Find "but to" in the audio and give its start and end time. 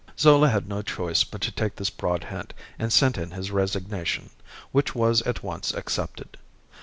1.23-1.51